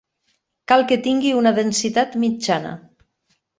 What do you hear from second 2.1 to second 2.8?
mitjana.